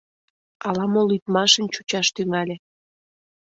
Ала-мо 0.67 1.01
лӱдмашын 1.09 1.65
чучаш 1.73 2.07
тӱҥале. 2.15 2.55